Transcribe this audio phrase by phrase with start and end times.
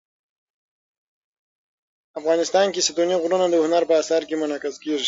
[2.19, 4.99] افغانستان کې ستوني غرونه د هنر په اثار کې منعکس کېږي.